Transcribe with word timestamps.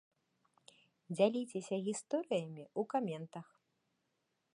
Дзяліцеся 1.17 1.75
гісторыямі 1.87 2.63
ў 2.69 2.81
каментах! 2.95 3.47